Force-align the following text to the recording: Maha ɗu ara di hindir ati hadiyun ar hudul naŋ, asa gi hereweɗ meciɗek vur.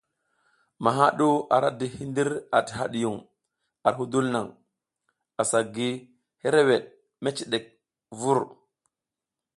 Maha 0.83 1.07
ɗu 1.17 1.27
ara 1.55 1.69
di 1.79 1.85
hindir 1.97 2.29
ati 2.57 2.71
hadiyun 2.79 3.17
ar 3.87 3.93
hudul 3.99 4.25
naŋ, 4.33 4.47
asa 5.41 5.59
gi 5.73 5.89
hereweɗ 6.41 6.83
meciɗek 7.23 7.65
vur. 8.19 8.39